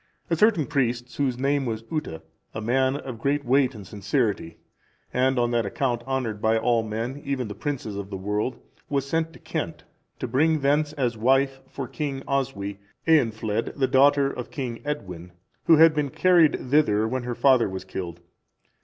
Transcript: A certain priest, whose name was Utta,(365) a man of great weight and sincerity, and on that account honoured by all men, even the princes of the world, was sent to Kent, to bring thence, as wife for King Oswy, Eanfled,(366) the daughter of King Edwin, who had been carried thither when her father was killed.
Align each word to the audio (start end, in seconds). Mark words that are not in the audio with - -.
A 0.31 0.35
certain 0.35 0.65
priest, 0.65 1.15
whose 1.17 1.37
name 1.37 1.63
was 1.67 1.83
Utta,(365) 1.83 2.21
a 2.55 2.61
man 2.61 2.95
of 2.95 3.19
great 3.19 3.45
weight 3.45 3.75
and 3.75 3.85
sincerity, 3.85 4.57
and 5.13 5.37
on 5.37 5.51
that 5.51 5.63
account 5.67 6.03
honoured 6.07 6.41
by 6.41 6.57
all 6.57 6.81
men, 6.81 7.21
even 7.23 7.47
the 7.47 7.53
princes 7.53 7.95
of 7.95 8.09
the 8.09 8.17
world, 8.17 8.57
was 8.89 9.07
sent 9.07 9.31
to 9.33 9.37
Kent, 9.37 9.83
to 10.17 10.27
bring 10.27 10.61
thence, 10.61 10.91
as 10.93 11.19
wife 11.19 11.61
for 11.67 11.87
King 11.87 12.23
Oswy, 12.27 12.79
Eanfled,(366) 13.07 13.77
the 13.77 13.87
daughter 13.87 14.31
of 14.31 14.49
King 14.49 14.81
Edwin, 14.83 15.33
who 15.65 15.75
had 15.77 15.93
been 15.93 16.09
carried 16.09 16.71
thither 16.71 17.07
when 17.07 17.21
her 17.21 17.35
father 17.35 17.69
was 17.69 17.85
killed. 17.85 18.21